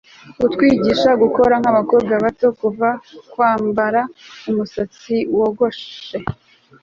kutwigisha 0.39 1.09
gukora 1.21 1.53
nkabakobwa 1.61 2.13
bato, 2.23 2.47
kuva 2.59 2.89
kwambara, 3.31 4.01
umusatsi 4.49 5.15
wogoshe 5.37 6.17